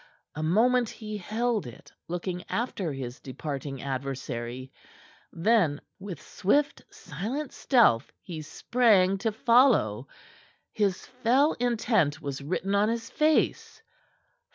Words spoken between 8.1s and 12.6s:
he sprang to follow. His fell intent was